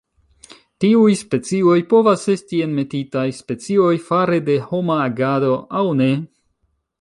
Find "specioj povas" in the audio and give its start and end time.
1.19-2.23